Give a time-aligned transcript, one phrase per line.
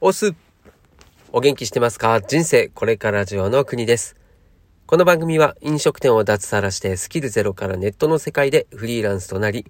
[0.00, 0.34] オス
[1.32, 2.20] お元気してますか？
[2.20, 4.16] 人生これからジオの国です。
[4.86, 9.64] この番組は飲食店を脱サラしてスキルゼロからネットの世界でフリーランスとなり、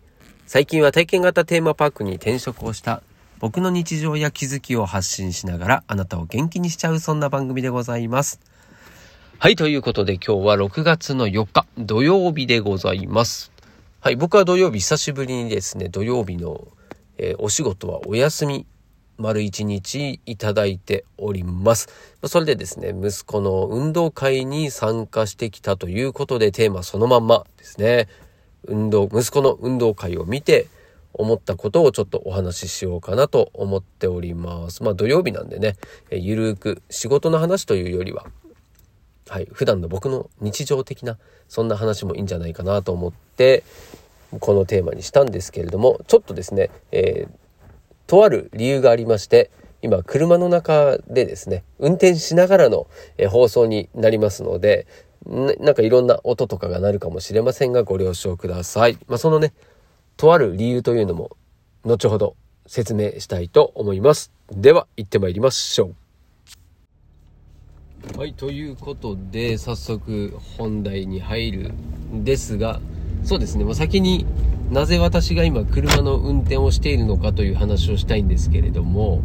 [0.47, 3.03] 最近は体験型テーマパークに転職をした
[3.39, 8.41] 僕の日常や気づきを発信しながらあなたを元気にしちゃうそんな番組でございます。
[9.39, 13.53] はい、ということで今日は6月の4日土曜日でございます。
[14.01, 16.67] はい、僕は土曜日久しぶりにですね、土曜日の、
[17.19, 18.67] えー、お仕事はお休み
[19.19, 21.89] 丸一日いただいております。
[22.25, 28.09] それでですね、息子の運動会に参加してきたということでテーマそのまんまですね。
[28.67, 30.67] 運動、息子の運動会を見て
[31.13, 34.83] 思ったことをちょっとお話ししようかなと思っております。
[34.83, 35.77] まあ土曜日なんでね、
[36.11, 38.27] ゆるーく仕事の話というよりは、
[39.29, 43.63] はい、普段の僕の日常的なそんな話もいいんじゃないかなと思って
[44.41, 47.44] このテーマにしたんですけれどもちょっとですね、えー
[48.07, 49.51] とある理由がありまして、
[49.83, 52.87] 今車の中でですね、運転しながらの、
[53.19, 54.87] え放送になりますので、
[55.27, 58.99] なんかいろんな音とかが鳴るかもしれませんがご了承ください。
[59.09, 59.53] まあ、そのね、
[60.17, 61.37] とある理由というのも
[61.85, 64.33] 後ほど説明したいと思います。
[64.51, 65.93] では行ってまいりましょ
[68.15, 68.19] う。
[68.19, 72.81] はい、ということで早速本題に入るんですが、
[73.25, 74.27] そうですね、まあ、先に
[74.71, 79.23] なぜ私が今車の運転をしているのかという話をしたいんですけれども、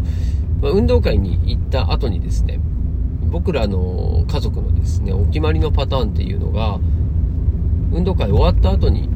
[0.61, 2.59] まあ、運動会に行った後にですね、
[3.29, 6.79] 僕らの家族のですね、お決まりのパターンっていうのが、
[7.91, 9.09] 運動会終わった後に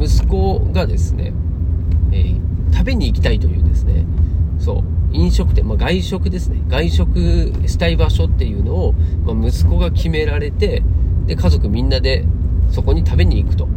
[0.00, 1.32] 息子がですね、
[2.12, 4.04] えー、食べに行きたいというですね、
[4.58, 6.62] そう、飲食店、まあ、外食ですね。
[6.68, 8.92] 外食したい場所っていうのを、
[9.24, 10.82] まあ、息子が決められて、
[11.26, 12.24] で、家族みんなで
[12.70, 13.68] そこに食べに行くと。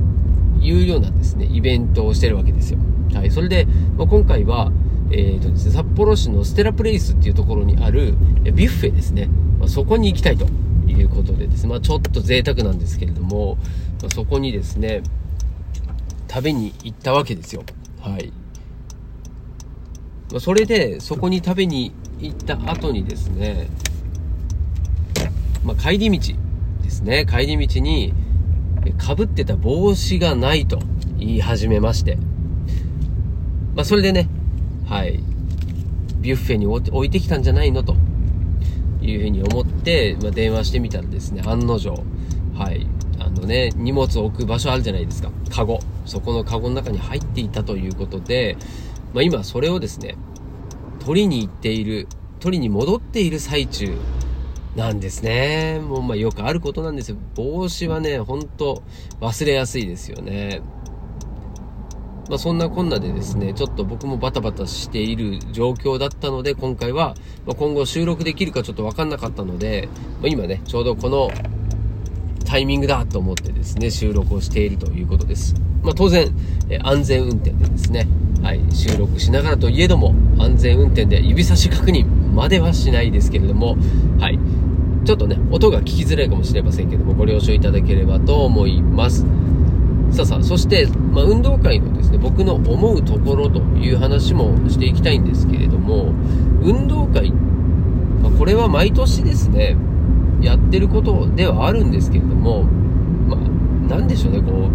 [0.69, 2.79] いうようなですね、イベントをしてるわけですよ。
[3.13, 3.31] はい。
[3.31, 3.65] それで、
[3.97, 4.71] まあ、今回は、
[5.11, 9.27] えーとですね、札幌市のステラプレイスっていうところにあるビュッフェですね。
[9.59, 10.45] まあ、そこに行きたいと
[10.87, 13.57] いうことでですね、まあ、ちょっと贅沢なんですけれども、
[14.01, 15.01] まあ、そこにですね、
[16.29, 17.63] 食べに行ったわけですよ。
[17.99, 18.31] はい。
[20.31, 23.67] ま、それで、そこに食べに行った後にですね、
[25.63, 26.33] まあ、帰り道
[26.83, 28.13] ですね、帰り道に、
[28.97, 30.79] かぶってた帽子がないと
[31.17, 32.17] 言い始めまして。
[33.75, 34.27] まあ、それでね、
[34.87, 35.19] はい、
[36.21, 37.95] ビュッフェに置いてきたんじゃないのと
[39.01, 42.03] いうふうに思って、まあ、電話してみたらですね、案の定、
[42.55, 42.87] はい、
[43.19, 45.31] あのね、荷物を置く場所あるじゃないですか。
[45.49, 45.79] カゴ。
[46.05, 48.57] そこのカゴの中に入っていたということで、
[49.13, 50.15] まあ、今それをですね、
[51.05, 52.07] 取りに行っている、
[52.39, 53.97] 取りに戻っている最中
[54.79, 55.81] なんですね。
[55.81, 57.17] もうまあよくあることなんですよ。
[57.35, 58.81] 帽子はね、ほんと
[59.19, 60.61] 忘れやすいですよね。
[62.29, 69.89] まあそんなこんなでですね、ちょっと僕もバタバタしている状況だったので、今回は、ま今後収録できるかちょっとわかんなかったので、
[70.21, 71.29] まあ、今ね、ちょうどこの
[72.45, 75.55] タイミングだと思ってですね、収録をしているということです。
[75.83, 76.33] ま当然、
[76.69, 78.07] え安全運転でですね、
[78.41, 83.75] はい、収録しながらといえども、安全運転で指差し確認まではしないですけれども、
[84.19, 84.39] はい、
[85.09, 89.25] ちょっとね、音が聞きづらいかもしれませんけども、ご了承いただければと思います。
[90.11, 96.13] さあさあ、そして、まあ、運動会のですね、僕の思うところという話もしていきたいんですけれども、
[96.61, 97.31] 運動会、
[98.21, 99.75] まあ、これは毎年ですね、
[100.41, 102.65] やってることではあるんですけれども、
[103.27, 103.39] まあ、
[103.89, 104.69] なんでしょうね、こ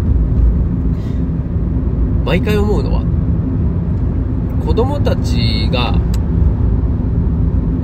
[2.23, 3.03] う、毎回思うのは、
[4.65, 5.93] 子供たちが、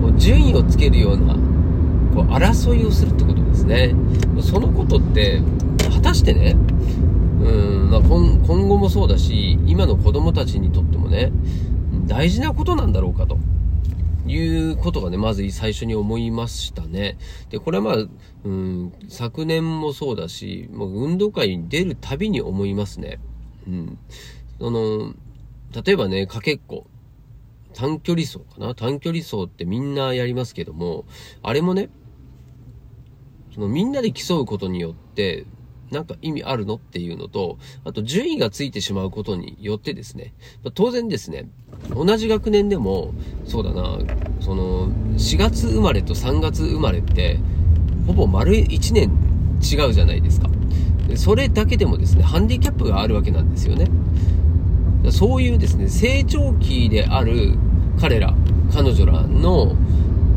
[0.01, 1.38] こう、順位をつけるような
[2.13, 3.94] こう争いをするってことですね。
[4.41, 5.41] そのことって、
[5.94, 6.55] 果たしてね、
[7.41, 11.31] うんまあ、今今後もそうだし、今の子供たちにとってもね、
[12.05, 13.38] 大事なことなんだろうかと。
[14.27, 17.17] いうことがね、まず最初に思いましたね。
[17.50, 17.95] で、これはまあ、
[18.44, 23.19] うん、昨年もそうだし、もう運動会に出るたびに思いますね。
[23.67, 23.97] うん。
[24.59, 25.13] その、
[25.83, 26.85] 例えばね、かけっこ。
[27.73, 31.06] 短距離走かな短距離走ってみんなやりますけども、
[31.41, 31.89] あれもね、
[33.53, 35.45] そのみんなで競うことによって、
[35.92, 40.33] なんか意味あるのっていうのと、あと順位がついてしまうことによってですね、
[40.74, 41.50] 当然ですね、
[41.89, 43.13] 同じ学年でも、
[43.45, 44.00] そうだな、
[44.39, 47.39] その、4月生まれと3月生まれって、
[48.07, 49.12] ほぼ丸1年
[49.62, 50.50] 違うじゃないですか。
[51.15, 53.88] それだけでもですね、ハンディキャップがあるわけなんですよね。
[55.09, 57.57] そういうですね、成長期である
[58.00, 58.33] 彼ら、
[58.74, 59.75] 彼女らの、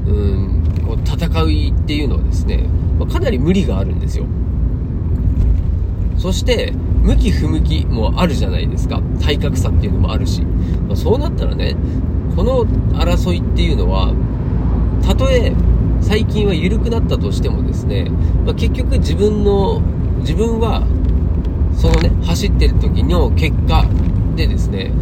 [0.06, 2.66] うん、こう戦いっていうのはですね、
[2.99, 4.26] まあ、かなり無理があるんですよ。
[6.17, 9.02] そして、向き不向きもあるじゃないですか。
[9.20, 10.43] 体格差っていうのもあるし。
[10.43, 11.76] まあ、そうなったらね、
[12.35, 12.64] この
[12.94, 14.14] 争いっていうのは、
[15.06, 15.52] たとえ
[16.00, 18.11] 最近は緩くなったとしてもですね、
[18.44, 19.81] まあ、結局自分の
[20.20, 20.82] 自分は
[21.76, 23.87] そのね走ってる時の結果
[24.37, 24.93] でですね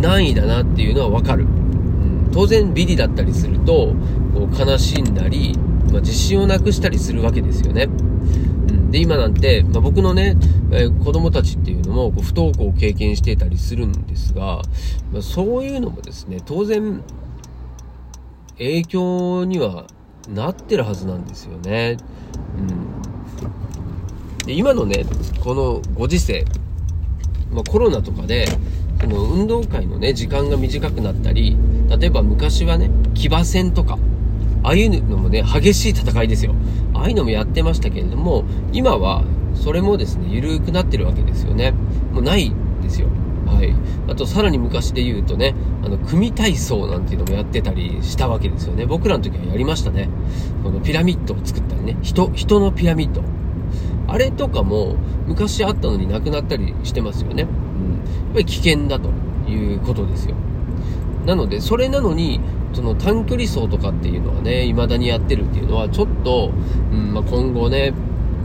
[0.00, 3.94] 何位だなっていうのは分かる、うん、当然ビリだったりすると
[4.34, 5.56] こう悲しんだり、
[5.94, 10.36] まあ、自信をなくしたりするわけですよね、うん、で今なんて、まあ、僕のね、
[10.72, 14.60] えー、子供たちっていうのもこう不登校を経験していたりするんですが、
[15.12, 17.00] まあ、そういうのもですね当然
[18.58, 19.86] 影響には
[20.28, 21.96] なってるはずなんですよね。
[24.40, 25.04] うん、で今のね
[25.40, 26.44] このご時世、
[27.52, 28.46] まあ、コロナとかで
[29.00, 31.56] その運動会のね時間が短くなったり
[31.88, 33.98] 例えば昔はね騎馬戦とか
[34.64, 36.54] ああいうのもね激しい戦いですよ。
[36.94, 39.22] ああいうのもやってましたけれども今は
[39.54, 41.72] それもですね緩くなってるわけですよね。
[42.12, 42.52] もうない
[42.82, 43.08] ですよ。
[43.46, 43.74] はい、
[44.10, 48.86] あとさらに昔で言うとねあの組体操なんていうのもやってたりしたわけですよね。
[48.86, 50.08] 僕らの時はやりましたね。
[50.62, 51.98] このピラミッドを作ったりね。
[52.02, 53.22] 人人のピラミッド。
[54.08, 54.96] あれとかも
[55.26, 59.10] 昔あったのになくなったりしてますよね、うん、やっぱり危険だと
[59.48, 60.36] いうことですよ。
[61.26, 62.40] なのでそれなのに
[62.74, 66.50] その短距離走とかっていうのはね未だにやってるっていうのはちょっと、
[66.92, 67.94] うんまあ、今後ね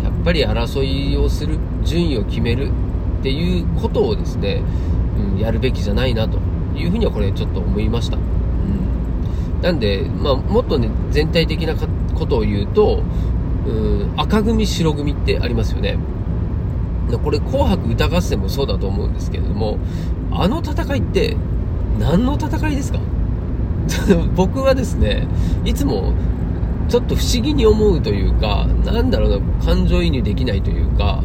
[0.04, 2.72] やっぱり争いをする順位を決める
[3.20, 4.62] っていうことをですね、
[5.18, 6.38] うん、やるべきじゃないなと
[6.76, 8.18] いうふうにはこれちょっと思いました。
[8.18, 13.04] うん、なんで、まあ、もっとね、全体的なことを言うと、
[13.68, 15.98] うん、赤組、白組ってありますよね。
[17.24, 19.80] これ、紅白歌合戦もそうだと思うんですけれども、
[20.32, 21.36] あの戦いって
[22.00, 23.00] 何の戦いですか？
[24.36, 25.28] 僕はですね、
[25.66, 26.14] いつも
[26.88, 31.24] ちょっと不思議に思うというか、なんだろうな、感情移入できないというか、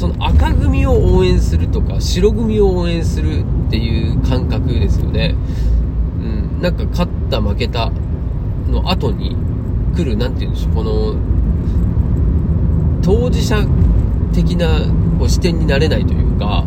[0.00, 5.34] その赤組を応援するとか白組を応援するっていう感覚ですよね、
[6.22, 7.92] うん、なんか勝った負けた
[8.66, 9.36] の後に
[9.94, 11.16] 来る何て言うんでしょうこの
[13.02, 13.66] 当事者
[14.32, 14.86] 的な
[15.18, 16.64] こう視点になれないというか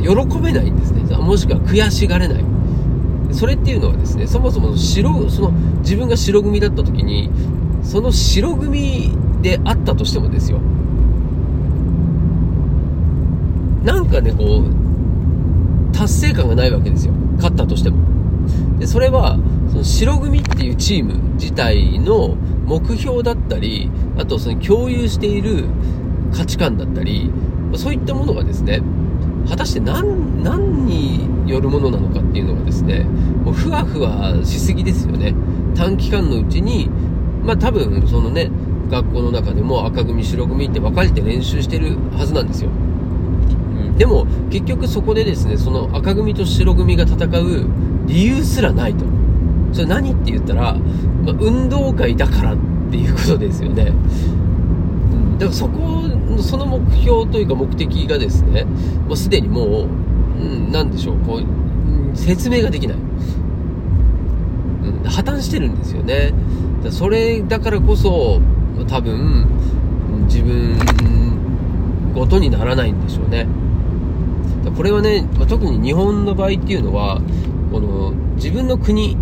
[0.00, 1.02] 喜べないんですね。
[1.16, 2.44] もしくは悔しがれない。
[3.32, 7.30] それっていうのはですねそもそも白その自分が白組だった時に
[7.82, 10.60] その白組であったとしてもですよ
[13.88, 17.14] なんかね、こう、達成感がないわけですよ。
[17.36, 17.96] 勝ったとしても。
[18.78, 19.38] で、それは、
[19.70, 22.36] その白組っていうチーム自体の
[22.66, 25.64] 目標だったり、あとその共有している
[26.34, 27.30] 価値観だったり、
[27.76, 28.82] そういったものがですね、
[29.48, 33.04] 果たして何、何によるものなのかっていうのがですね、
[33.44, 35.34] もうふわふわしすぎですよね。
[35.74, 36.88] 短期間のうちに、
[37.42, 38.50] まあ多分そのね、
[38.90, 42.70] 学校の中でも赤組白組って分かれて練習してるはずなんですよ。
[43.98, 47.66] でも結局そこでですねその赤組と白組が戦う
[48.06, 49.04] 理由すらないと
[49.72, 52.56] それ何って言ったら、まあ、運動会だからっ
[52.90, 56.04] ていうことですよね、うん、だからそこ
[56.40, 59.88] その目標というか目的がですねもうすでにもう、
[60.38, 61.44] うん、何でしょうこう、
[62.16, 63.02] 説明ができない、うん、
[65.04, 66.34] 破綻してるんですよね。
[66.90, 68.40] それだからこそ
[68.86, 69.46] 多分
[70.26, 70.76] 自分
[72.14, 73.48] ごとにならないんでしょうね。
[74.76, 77.20] これはね、ま、特に日本の場合っていうのは
[77.72, 79.16] この自分の国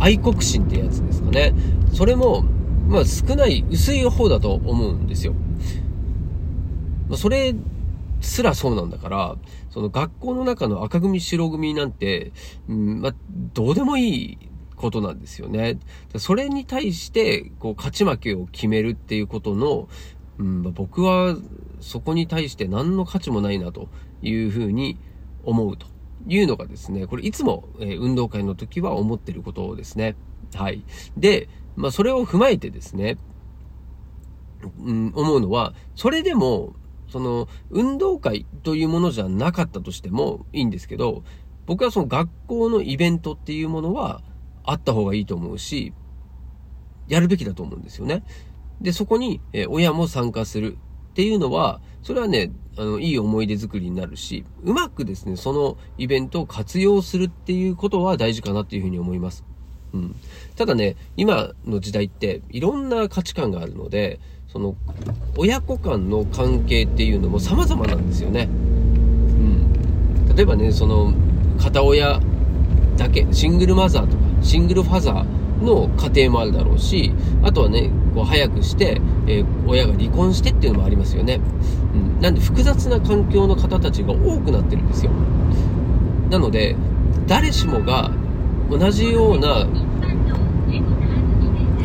[0.00, 1.54] 愛国心ってやつですかね。
[1.92, 2.44] それも、
[2.88, 5.34] まあ、少ない薄い方だと思うんですよ、
[7.14, 7.54] それ
[8.20, 9.36] すらそうなんだから
[9.76, 12.32] その学校の中の赤組白組なんて、
[12.66, 13.14] うんまあ、
[13.52, 14.38] どうでもいい
[14.74, 15.78] ことなんですよね。
[16.16, 19.90] それに対して、こう、勝ち負けを決めるっていうことの、
[20.38, 21.36] うんま、僕は
[21.80, 23.90] そこに対して何の価値もないなと
[24.22, 24.96] いうふうに
[25.44, 25.86] 思うと
[26.26, 30.16] いうのがですね、これいつも、え運動会の時は思ってることですね。
[30.54, 30.84] はい。
[31.18, 33.18] で、まあそれを踏まえてですね、
[34.78, 36.72] うん、思うのは、それでも、
[37.08, 41.22] その、運動会というものじゃなかったとしてもいいんですけど、
[41.66, 44.22] 僕はその学校のイベントっていうものは
[44.64, 45.92] あった方がいいと思うし、
[47.08, 48.24] やるべきだと思うんですよね。
[48.80, 50.76] で、そこに、え親も参加する
[51.10, 59.44] っていうのは、それはね、あの、いい思い出作りになるし、うまくですね、そのイベントを活用するっていうことは大事かなっていうふうに思います。
[59.94, 60.16] うん。
[60.56, 64.20] ただね、今の時代っていろんな価値観があるので、
[64.56, 64.74] その、
[65.36, 68.44] 親子間の関係っていうのも様々なんですよね。
[68.44, 70.34] うん。
[70.34, 71.12] 例えばね、その、
[71.60, 72.20] 片親
[72.96, 75.26] だけ、シングルマザーとか、シングルファザー、
[75.62, 81.40] の家庭もあるだろうし、あとはね、こう早くして、えー、親が離婚してっていうのもありますよね。
[81.94, 82.20] うん。
[82.20, 85.12] なんで複雑な環境の方たちが多くなってるんですよ。
[86.28, 86.76] なので、
[87.26, 88.10] 誰しもが
[88.70, 89.66] 同じような、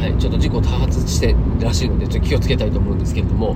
[0.02, 3.56] はい、ちょっと事故多発地点らしいので、ちょっと気をつけたいと思うんですけれども、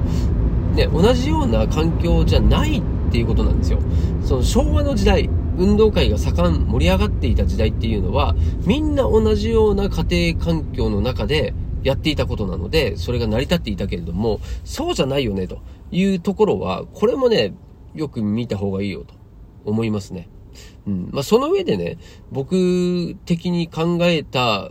[0.75, 3.79] ね、同じような環境じゃないっていうことなんですよ。
[4.23, 8.35] その昭和の時代、運動会が盛ん、盛り上がっていた時代っていうのは、
[8.67, 15.57] みんな同じような家庭環境の中でやっていたことなので、それが成り立っていたけれども、そうじゃないよね、と
[15.89, 17.55] いうところは、これもね、
[17.95, 19.15] よく見た方がいいよ、と
[19.65, 20.29] 思いますね。
[20.85, 21.09] うん。
[21.11, 21.97] まあ、その上でね、
[22.31, 24.69] 僕的に考えた、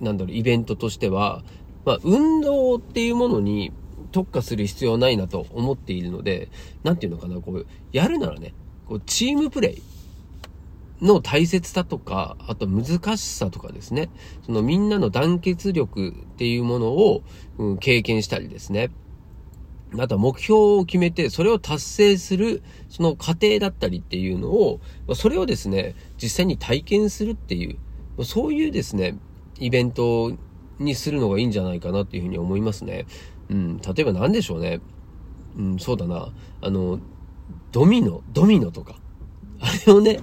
[0.00, 1.42] なんだろう、イベントとしては、
[1.84, 3.72] まあ、運動っていうものに
[4.12, 6.50] 特化する必要ないなと思っているので、
[6.82, 8.54] なんていうのかな、こう、やるならね、
[8.86, 9.82] こう、チームプレイ。
[11.00, 14.10] の大切さとか、あと難しさとかですね。
[14.44, 17.22] そのみんなの団結力っていうものを、
[17.58, 18.90] うん、経験したりですね。
[19.96, 24.80] あとは目標を決めて、それを達成する、その過程だったりっていうのを、
[25.14, 27.78] それをですね、実際に体験するってい
[28.18, 29.16] う、そういうですね、
[29.60, 30.32] イベント
[30.78, 33.06] にするのがいいんじゃないかなっていうふうに思いますね。
[33.50, 34.80] うん、例えば何でしょうね。
[35.56, 36.32] うん、そうだな。
[36.60, 37.00] あの、
[37.72, 38.96] ドミノ、ドミノとか。
[39.60, 40.18] あれをね、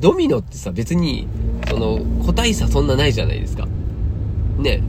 [0.00, 1.28] ドミノってさ、別に、
[1.68, 3.68] その、個体差そんなないじゃないですか。
[4.58, 4.82] ね。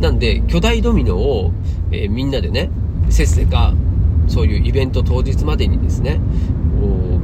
[0.00, 1.52] なんで、巨大ドミノを、
[1.90, 2.70] えー、みんなでね、
[3.08, 3.74] せっせか、
[4.28, 6.20] そういうイベント当日までにですね、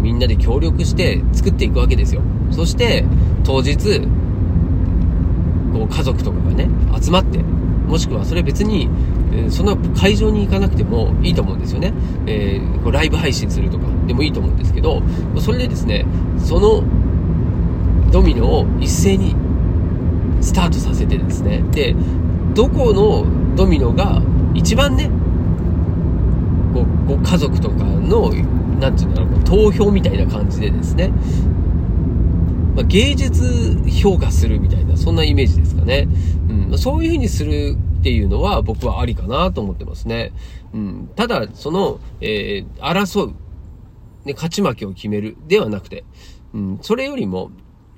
[0.00, 2.22] みんなで協力して作っていくわけですよ。
[2.50, 3.04] そして、
[3.44, 4.02] 当日、
[5.72, 6.68] こう家族とかがね、
[7.00, 8.88] 集まって、もしくはそれ別に、
[9.32, 11.92] え、その会場に行かなくてもいいと思うんですよね。
[12.26, 15.02] えー、こうライブ配信するとかでもいいと思うんですけど、
[15.38, 16.06] それでですね、
[16.38, 16.82] その
[18.10, 19.34] ドミノを一斉に
[20.40, 21.94] スタートさせてですね、で、
[22.54, 23.24] どこの
[23.56, 24.22] ドミノが
[24.54, 25.10] 一番ね、
[26.74, 28.32] こうご家族とかの、
[28.80, 31.12] なんていうんだろう、投票みたいな感じでですね、
[32.74, 36.08] まあ、芸術評価するみたいな、そんなイメージですかね。
[36.70, 40.32] うん、そういう風にするっていうのは僕はありかなと思ってますね。
[40.72, 43.34] うん、ただ、その、えー、争う、
[44.24, 46.06] ね、勝ち負けを決めるではなくて、
[46.54, 47.50] うん、それよりも、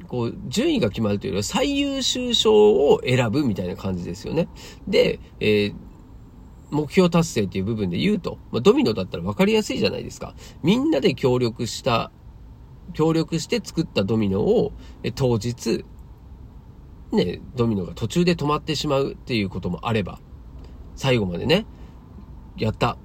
[0.08, 4.48] こう、順位が決まるというよりは最優秀賞を選ぶみたいな感じですよね。
[4.88, 5.74] で、えー
[6.70, 10.34] 目標達成っていう部分で言うと、まあ、ドミノだったら分かりやすいじゃないですか。
[10.64, 12.10] みんなで協力した、
[12.94, 14.72] 協力して作ったドミノを、
[15.04, 15.84] え当日、
[17.14, 20.20] ね、ドミノが途中で止まってしまうっていうこともあれば、
[20.96, 21.66] 最後までね、
[22.56, 22.96] やった。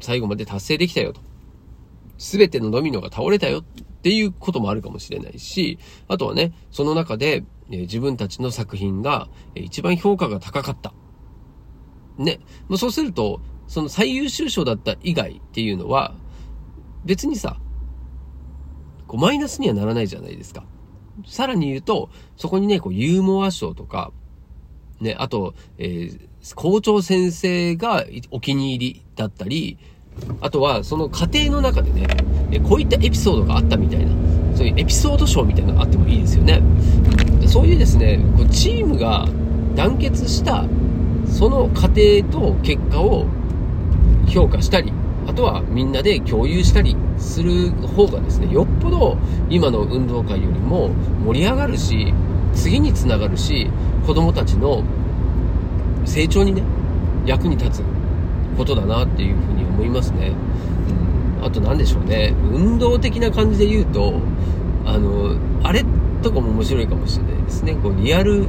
[0.00, 1.20] 最後まで達成できたよと。
[2.18, 3.64] すべてのドミノが倒れたよっ
[4.02, 5.78] ていうこともあるかもしれないし、
[6.08, 10.92] あとはね、その中で、え自分たちの作品が、え一番評価が高かった。
[12.18, 12.40] ね。
[12.68, 16.14] もうそうすると、その最優秀賞だった以外っていうのは、
[17.04, 17.58] 別にさ、
[19.06, 20.64] こうマイナスにはならないじゃないですか。
[21.26, 24.12] さらに言うと、そこにね、こうユーモア賞とか、
[25.00, 29.78] ね、あと、えー、校長先生がお気に入りだったり、
[30.40, 32.06] あとはその過程の中でね、
[32.68, 34.12] こういったエピソードがあったみたいな、
[34.56, 36.62] そういうエピソード賞みたいなのがあってもいいですよね。
[37.46, 39.26] そういうですね、こうチームが
[39.74, 40.64] 団結した
[41.26, 43.26] その過程と結果を
[44.28, 44.92] 評価したり、
[45.26, 49.16] あとはみんなで共有したりする方がですね、よっぽど
[49.48, 50.90] 今の運動会よりも
[51.24, 52.12] 盛り上がるし、
[52.54, 53.70] 次につながるし、
[54.06, 54.82] 子供たちの
[56.04, 56.62] 成長にね、
[57.26, 57.82] 役に立つ
[58.56, 60.32] ことだなっていうふうに思いますね。
[61.38, 64.14] うん、あと何でしょうね、運動的な感じで言うと、
[64.84, 65.84] あの、あれ
[66.22, 67.76] とかも面白いかもしれないですね。
[67.82, 68.46] こうリアル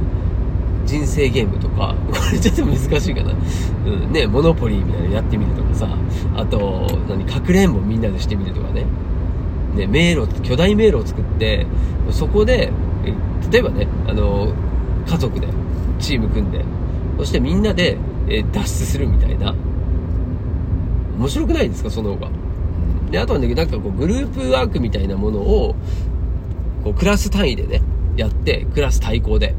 [0.84, 3.32] 人生ゲームとか、 これちょっと難しいかな。
[3.86, 5.88] うん、ね、モノポリーみたいなのやってみるとかさ、
[6.36, 8.84] あと、何、かくれんぼみんなでしてみるとかね。
[9.76, 11.66] ね、迷路、巨大迷路を作って、
[12.10, 12.70] そこで、
[13.50, 14.52] 例えばね、あの、
[15.06, 15.48] 家族で、
[15.98, 16.64] チーム組んで、
[17.18, 17.96] そしてみんなで、
[18.28, 19.54] え脱出するみたいな。
[21.18, 22.30] 面白くないですか、その方が。
[23.10, 25.74] で、あとはね、なんかこう、グループワークみたいなものを、
[26.84, 27.82] こう、クラス単位でね、
[28.16, 29.54] やって、クラス対抗で。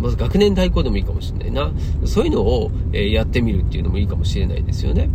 [0.00, 1.72] うん、まず学年対抗でもいいかもしれないな。
[2.06, 5.08] そういうのを、えー、やってみるっていうのもいいかもしれないですよね。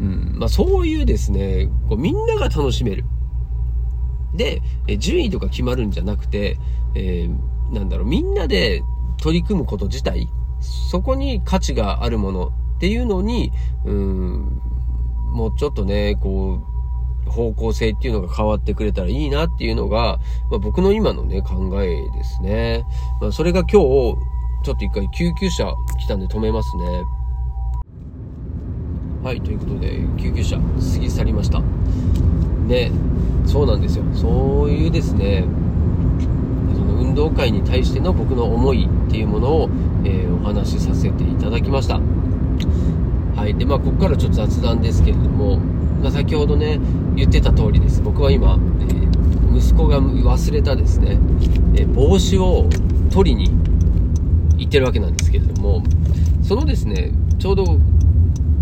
[0.00, 3.04] うん、まあそういうですね、こうみんなが楽しめる。
[4.34, 6.58] で、え順位とか決まるんじゃなくて、
[6.94, 8.82] えー、なんだろう、みんなで
[9.20, 10.28] 取り組むこと自体、
[10.90, 12.46] そこに価値があるもの
[12.76, 13.52] っていうのに、
[13.84, 14.60] うん、
[15.32, 16.73] もうちょっとね、こう、
[17.26, 20.18] 方向性っていうのが変わってくれたらいいなっていうのが、
[20.50, 22.84] まあ、僕の今のね、考えですね。
[23.20, 24.16] まあ、それが今日、
[24.64, 26.84] ちょっと一回救急車来たんで止めますね。
[29.22, 31.60] はい、ということで、救急車過ぎ去りました。
[32.66, 32.90] ね、
[33.46, 34.04] そうなんですよ。
[34.14, 35.44] そういうですね、
[36.74, 39.70] その運動会に対しての僕の思いっていうものを、
[40.04, 42.00] えー、お話しさせていただきました。
[43.36, 43.54] はい。
[43.54, 45.58] で、まあ、ここからちょっと雑談ですけれども、
[46.04, 46.78] まあ、先ほどね、
[47.16, 48.02] 言ってた通りです。
[48.02, 51.18] 僕は今、えー、息子が忘れたですね、
[51.74, 52.68] えー、帽子を
[53.10, 53.50] 取りに
[54.58, 55.82] 行ってるわけなんですけれども、
[56.42, 57.64] そのですね、ちょうど、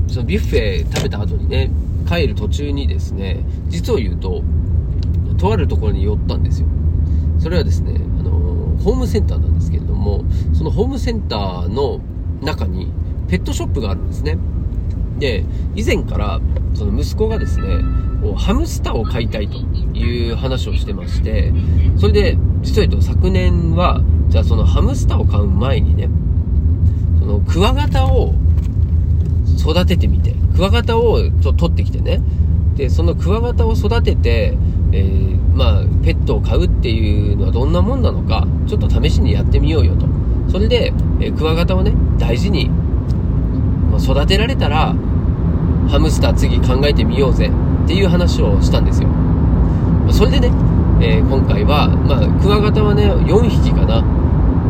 [0.06, 1.72] そのビュッフェ食べた後にね、
[2.08, 4.44] 帰る途中にですね、実を言うと、
[5.36, 6.68] とあるところに寄ったんですよ。
[7.40, 8.30] それはですね、あの
[8.84, 12.00] ホームセンターなんですけれども、そのホームセンターの
[12.40, 12.92] 中に
[13.26, 14.38] ペットショップがあるんですね。
[15.22, 15.44] で、
[15.76, 16.40] 以前から
[16.74, 17.78] その息子がですね、
[18.36, 19.56] ハムスターを飼いたいと
[19.96, 21.52] いう話をしてまして、
[21.96, 26.08] それで、実は言うと昨年は、じゃあそのハムスターを飼う前にね、
[27.20, 28.34] そのクワガタを
[29.56, 32.20] 育ててみて、クワガタをと取ってきてね、
[32.74, 34.58] で、そのクワガタを育てて、
[34.90, 40.06] えー、まあ、ペットを飼うっていうのはどんなもんなのか、ちょっと試しにやってみようよと。
[40.48, 42.70] それで、えー、クワガタをね、大事に、
[43.90, 44.96] ま、育てられたら、
[45.92, 47.50] ハムスター次考えてみようぜ
[47.84, 49.10] っていう話をしたんですよ。
[50.10, 50.48] それでね、
[51.02, 54.00] えー、今回は、まあ、クワガタはね、4匹かな。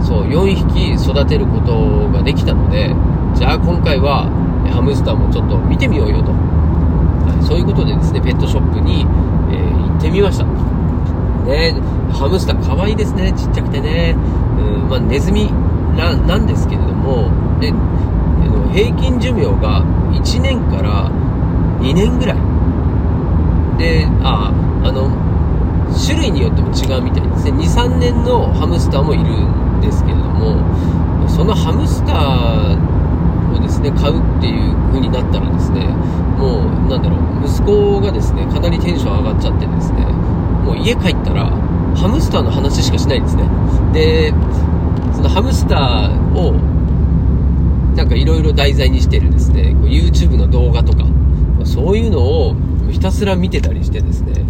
[0.02, 2.91] そう、4匹育てることができたので、
[3.38, 4.26] じゃあ今回は、
[4.75, 6.33] ハムスターもちょっと見てみようよと。
[6.33, 9.07] はい、そういうことでですね、ペットショップに、
[9.47, 10.45] えー、行ってみました。
[11.47, 11.79] ね、
[12.11, 14.17] ハムスター可愛いですね、ちっちゃくてね。
[14.59, 15.47] うん、まあ、ネズミ
[15.95, 17.31] ななんですけれども、
[18.52, 19.82] で、平均寿命が
[20.12, 21.11] 1年から
[21.80, 22.37] 2年ぐらい。
[23.78, 24.52] で、あ、
[24.85, 25.11] あの、
[25.92, 27.52] 種類によっても違うみたいですね。
[27.52, 30.56] 2、3年のハムスターもいるんですけれども、
[31.28, 35.87] そのハムスターをですね、買うっていう風になったらですね、
[36.38, 40.04] もう、なんだろう、息子がですね、かなりテンション上がっちゃってですね、
[40.64, 41.50] もう家帰ったら、
[41.97, 43.44] ハムスターの話しかしないんですね。
[43.92, 44.32] で、
[45.12, 46.54] そのハムスターを、
[48.12, 51.04] かいろいろ題材にしてるですね、YouTube の動画とか、
[51.64, 52.54] そういうのを
[52.90, 54.44] ひたすら見てたりしてですね、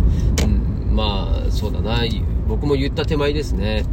[0.44, 2.00] うん、まあ、そうだな、
[2.48, 3.84] 僕も言った手前ですね、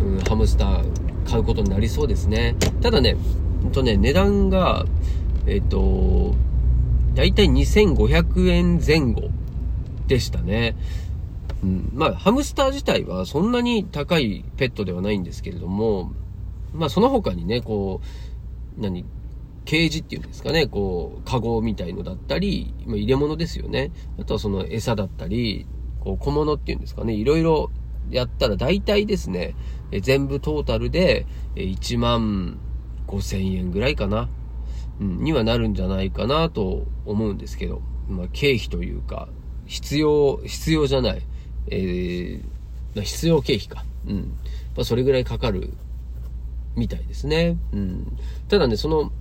[0.00, 0.84] うん、ハムスター
[1.28, 2.56] 買うことになりそうですね。
[2.80, 3.16] ただね、
[3.62, 4.84] ほんとね、値段が、
[5.46, 6.34] えっ、と、
[7.14, 9.30] だいたい2500円前後
[10.06, 10.76] でしたね。
[11.62, 16.12] うん、まあ、ハムスター自体はそんなに高いペットではないんですけれども、
[16.72, 18.06] まあ、その他にね、こう、
[18.76, 19.04] 何、
[19.64, 23.92] ケージっていうんですかね、こう、カゴみたいのだったり、ま、入れ物ですよね。
[24.18, 25.66] あとはその餌だったり、
[26.00, 27.70] こう、小物っていうんですかね、いろいろ
[28.10, 29.54] やったら大体ですね、
[29.90, 32.58] え全部トータルで1万
[33.06, 34.28] 5000円ぐらいかな、
[35.00, 39.28] うん、にはなるんじゃないかなと思うんですけど、まあ、経費というか、
[39.66, 41.22] 必要、必要じゃない。
[41.68, 43.84] えー、必要経費か。
[44.06, 44.34] うん。
[44.74, 45.72] まあ、それぐらいかかる
[46.76, 47.58] みたいですね。
[47.72, 48.18] うん。
[48.48, 49.12] ただね、その、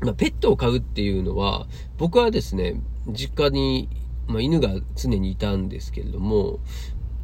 [0.00, 1.66] まあ、ペットを飼うっていうのは、
[1.98, 3.88] 僕はですね、実家に、
[4.26, 6.60] まあ、犬が常にいたんですけれども、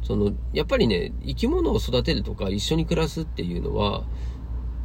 [0.03, 4.05] その、やっぱりね、生き物を育てるとか一緒に暮らすっていうのは、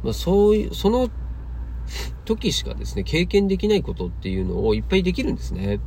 [0.03, 1.09] まあ、そういう、その
[2.25, 5.79] 時しかですね、経験できないことっていうのをいっぱいできるんですね。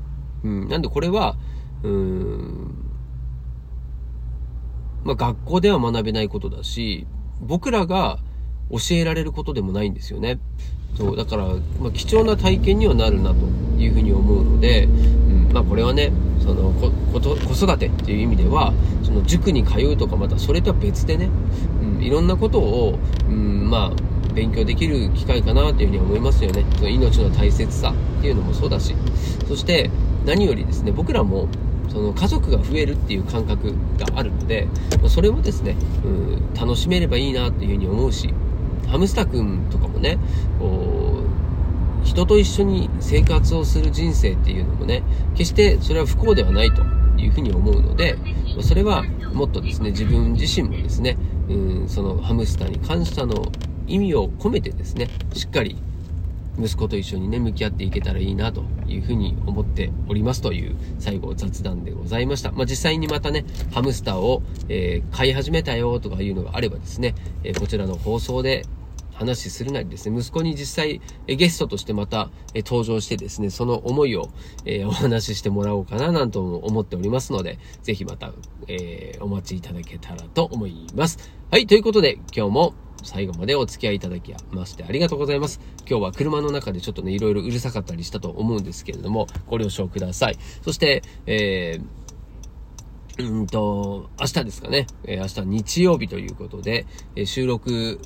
[0.44, 0.68] うん。
[0.68, 1.36] なんでこれは、
[1.82, 2.86] うーん、
[5.04, 7.06] まあ、学校では学べないことだし、
[7.40, 8.18] 僕らが
[8.70, 10.38] 教えられることでもないんですよね。
[10.96, 11.46] そう、だから、
[11.80, 13.36] まあ、貴重な体験にはなるなと
[13.78, 16.72] いうふうに思うので、うん、まあ、これはね、その
[17.12, 21.28] こと子育てっていう意味では、その塾に通うとかまたそれとは別でね、
[21.82, 22.98] うん、いろんなことを、
[23.28, 26.64] うん、まあ、勉強できる機会かなというふうに思いますよね。
[26.76, 28.94] その命の大切さっていうのもそうだし、
[29.48, 29.90] そして
[30.26, 31.48] 何よりですね、僕らも
[31.88, 34.68] その家族が増えるっていう感覚があるので、
[35.08, 38.34] それもですね、うん、楽しめればいいなっていうふうに思うし、
[38.88, 40.18] ハムスターくんとかもね、
[40.58, 41.22] こ
[42.02, 45.02] う、人と一緒に生活をする人生っていうのもね、
[45.34, 46.82] 決してそれは不幸ではないと
[47.20, 48.16] いうふうに思うので、
[48.60, 51.16] それはもっとですね、自分自身もですね、
[51.48, 53.46] うん、そのハムスターに感謝の
[53.86, 55.76] 意味を込めてですね、しっかり
[56.58, 62.52] 息子と一緒にね、向き合っていけたらいいなというふうに思っておりますという最後雑談でございました。
[62.52, 68.64] まあ、実際にまたね、ハムスターを、えー、飼い始めたよとかいうのがあればですね、えー、こちらの放送で
[69.18, 74.28] 話するなりですね、息子に実際、えゲストとしてまた、え登場してですね、その思いを、
[74.64, 78.32] えお話ししてもらおうかななんと思っておりますので、ぜひまた、
[78.68, 81.18] えお待ちいただけたらと思います。
[81.50, 85.60] はい、ということで今日も最後までお付き合いいただきましてありがとうございます。
[85.88, 90.38] 今日は車の中でちょっとね、いろいろうるさかったりしたと思うんですけれども、ご了承ください。
[90.62, 92.06] そして、えー
[93.18, 94.86] うんと、明日ですかね。
[95.04, 98.00] えー、明日日曜日ということで、えー、収録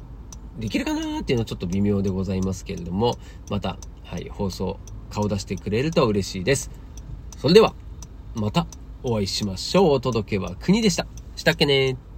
[0.60, 3.18] できるかなっていうのはちょっと微妙でございますけれども、
[3.50, 4.78] また、はい、放送、
[5.10, 6.70] 顔出してくれると嬉しいです。
[7.38, 7.74] それでは、
[8.34, 8.66] また
[9.02, 9.92] お会いしましょう。
[9.92, 11.06] お届けは国でした。
[11.36, 12.09] したっけね